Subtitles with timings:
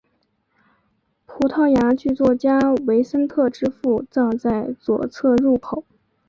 [1.27, 2.57] 葡萄牙剧作家
[2.87, 5.85] 维森特之父葬在左侧入口。